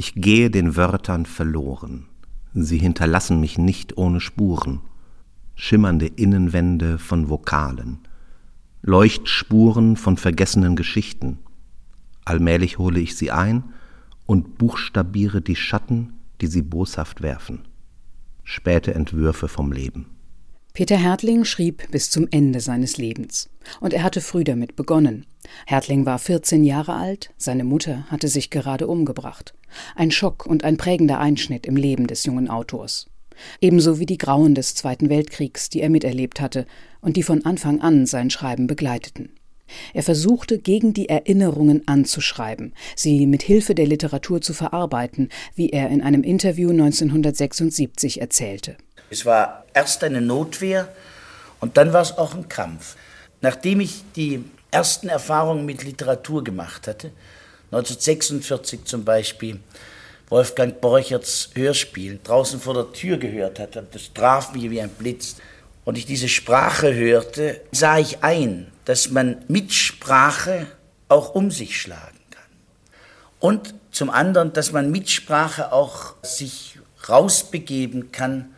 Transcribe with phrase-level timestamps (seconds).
[0.00, 2.06] Ich gehe den Wörtern verloren.
[2.54, 4.80] Sie hinterlassen mich nicht ohne Spuren.
[5.56, 7.98] Schimmernde Innenwände von Vokalen.
[8.80, 11.38] Leuchtspuren von vergessenen Geschichten.
[12.24, 13.64] Allmählich hole ich sie ein
[14.24, 17.66] und buchstabiere die Schatten, die sie boshaft werfen.
[18.44, 20.06] Späte Entwürfe vom Leben.
[20.74, 23.50] Peter Hertling schrieb bis zum Ende seines Lebens.
[23.80, 25.26] Und er hatte früh damit begonnen.
[25.66, 29.54] Hertling war 14 Jahre alt, seine Mutter hatte sich gerade umgebracht.
[29.94, 33.06] Ein Schock und ein prägender Einschnitt im Leben des jungen Autors.
[33.60, 36.66] Ebenso wie die Grauen des Zweiten Weltkriegs, die er miterlebt hatte
[37.00, 39.30] und die von Anfang an sein Schreiben begleiteten.
[39.92, 45.90] Er versuchte, gegen die Erinnerungen anzuschreiben, sie mit Hilfe der Literatur zu verarbeiten, wie er
[45.90, 48.76] in einem Interview 1976 erzählte.
[49.10, 50.88] Es war erst eine Notwehr
[51.60, 52.96] und dann war es auch ein Kampf.
[53.40, 57.10] Nachdem ich die ersten Erfahrungen mit Literatur gemacht hatte,
[57.70, 59.60] 1946 zum Beispiel,
[60.28, 65.36] Wolfgang Borcherts Hörspiel draußen vor der Tür gehört hatte, das traf mich wie ein Blitz,
[65.88, 70.66] und ich diese Sprache hörte, sah ich ein, dass man mit Sprache
[71.08, 72.42] auch um sich schlagen kann.
[73.40, 78.54] Und zum anderen, dass man mit Sprache auch sich rausbegeben kann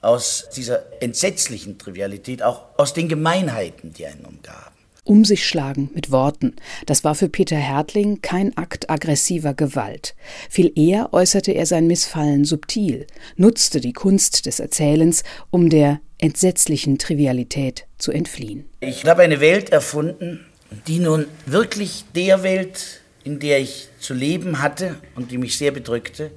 [0.00, 4.71] aus dieser entsetzlichen Trivialität, auch aus den Gemeinheiten, die einen umgaben.
[5.04, 6.54] Um sich schlagen mit Worten,
[6.86, 10.14] das war für Peter Hertling kein Akt aggressiver Gewalt.
[10.48, 16.98] Viel eher äußerte er sein Missfallen subtil, nutzte die Kunst des Erzählens, um der entsetzlichen
[16.98, 18.64] Trivialität zu entfliehen.
[18.78, 20.46] Ich habe eine Welt erfunden,
[20.86, 25.72] die nun wirklich der Welt, in der ich zu leben hatte und die mich sehr
[25.72, 26.30] bedrückte,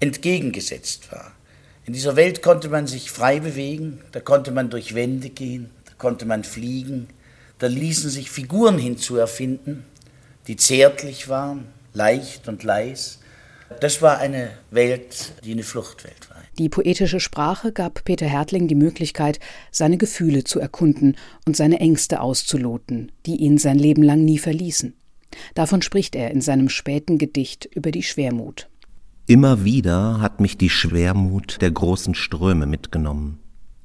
[0.00, 1.32] entgegengesetzt war.
[1.84, 5.92] In dieser Welt konnte man sich frei bewegen, da konnte man durch Wände gehen, da
[5.98, 7.08] konnte man fliegen,
[7.58, 9.84] da ließen sich Figuren hinzuerfinden,
[10.46, 13.20] die zärtlich waren, leicht und leis.
[13.80, 16.36] Das war eine Welt, die eine Fluchtwelt war.
[16.58, 19.40] Die poetische Sprache gab Peter Hertling die Möglichkeit,
[19.70, 24.94] seine Gefühle zu erkunden und seine Ängste auszuloten, die ihn sein Leben lang nie verließen.
[25.54, 28.68] Davon spricht er in seinem späten Gedicht über die Schwermut.
[29.26, 33.40] Immer wieder hat mich die Schwermut der großen Ströme mitgenommen.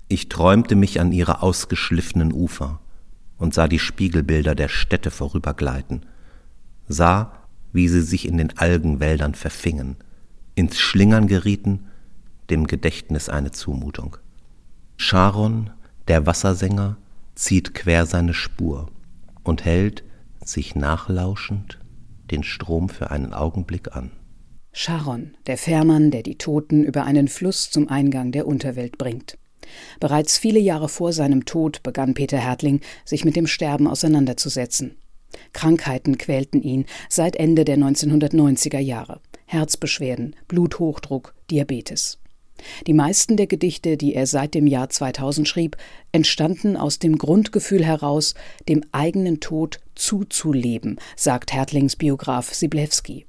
[0.07, 2.79] Ich träumte mich an ihre ausgeschliffenen Ufer
[3.41, 6.06] und sah die Spiegelbilder der Städte vorübergleiten,
[6.88, 7.34] sah,
[7.74, 9.96] wie sie sich in den Algenwäldern verfingen,
[10.53, 11.88] ins Schlingern gerieten,
[12.52, 14.18] dem Gedächtnis eine Zumutung.
[14.97, 15.72] Charon,
[16.07, 16.97] der Wassersänger,
[17.34, 18.91] zieht quer seine Spur
[19.44, 20.03] und hält,
[20.46, 21.79] sich nachlauschend,
[22.29, 24.12] den Strom für einen Augenblick an.
[24.72, 29.40] Charon, der Fährmann, der die Toten über einen Fluss zum Eingang der Unterwelt bringt.
[29.99, 34.97] Bereits viele Jahre vor seinem Tod begann Peter Hertling, sich mit dem Sterben auseinanderzusetzen.
[35.53, 39.21] Krankheiten quälten ihn seit Ende der 1990er Jahre.
[39.45, 42.17] Herzbeschwerden, Bluthochdruck, Diabetes.
[42.87, 45.77] Die meisten der Gedichte, die er seit dem Jahr 2000 schrieb,
[46.11, 48.35] entstanden aus dem Grundgefühl heraus,
[48.69, 53.25] dem eigenen Tod zuzuleben, sagt Hertlings Biograf Siblewski.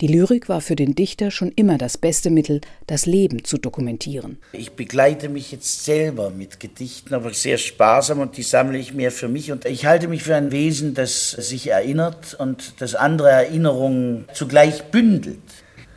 [0.00, 4.38] Die Lyrik war für den Dichter schon immer das beste Mittel, das Leben zu dokumentieren.
[4.52, 9.10] Ich begleite mich jetzt selber mit Gedichten, aber sehr sparsam und die sammle ich mir
[9.10, 9.52] für mich.
[9.52, 14.84] Und ich halte mich für ein Wesen, das sich erinnert und das andere Erinnerungen zugleich
[14.84, 15.38] bündelt.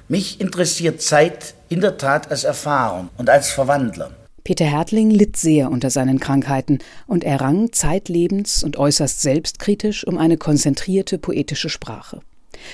[0.08, 4.12] Mich interessiert Zeit in der Tat als Erfahrung und als Verwandler.
[4.44, 10.38] Peter Hertling litt sehr unter seinen Krankheiten und errang zeitlebens und äußerst selbstkritisch um eine
[10.38, 12.22] konzentrierte poetische Sprache.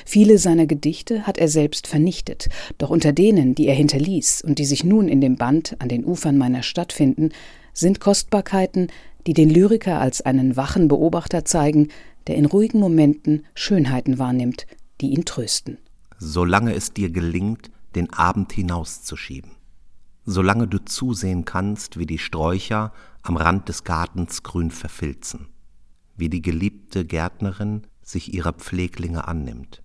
[0.06, 4.66] Viele seiner Gedichte hat er selbst vernichtet, doch unter denen, die er hinterließ und die
[4.66, 7.30] sich nun in dem Band an den Ufern meiner Stadt finden,
[7.74, 8.88] sind Kostbarkeiten,
[9.28, 11.90] die den Lyriker als einen wachen Beobachter zeigen,
[12.28, 14.66] der in ruhigen Momenten Schönheiten wahrnimmt,
[15.02, 15.78] die ihn trösten.
[16.18, 19.52] Solange es dir gelingt, den Abend hinauszuschieben,
[20.26, 25.48] solange du zusehen kannst, wie die Sträucher am Rand des Gartens grün verfilzen,
[26.16, 29.82] wie die geliebte Gärtnerin sich ihrer Pfleglinge annimmt,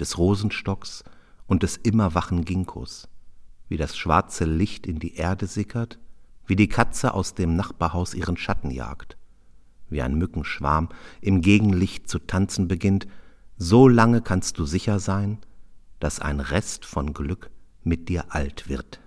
[0.00, 1.04] des Rosenstocks
[1.46, 3.08] und des immer wachen Ginkgos,
[3.68, 5.98] wie das schwarze Licht in die Erde sickert,
[6.46, 9.18] wie die Katze aus dem Nachbarhaus ihren Schatten jagt,
[9.90, 10.88] wie ein Mückenschwarm
[11.20, 13.06] im Gegenlicht zu tanzen beginnt,
[13.58, 15.38] so lange kannst du sicher sein,
[15.98, 17.50] dass ein Rest von Glück
[17.82, 19.00] mit dir alt wird.